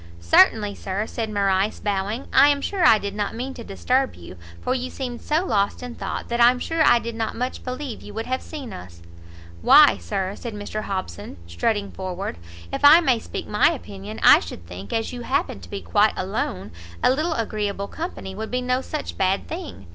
[0.19, 4.35] "Certainly, Sir," said Morrice, bowing; "I am sure I did not mean to disturb you;
[4.59, 8.01] for you seemed so lost in thought, that I'm sure I did not much believe
[8.01, 9.03] you would have seen us."
[9.61, 12.37] "Why Sir," said Mr Hobson, strutting forward,
[12.73, 16.13] "if I may speak my opinion, I should think, as you happen to be quite
[16.17, 16.71] alone,
[17.03, 19.85] a little agreeable company would be no such bad thing.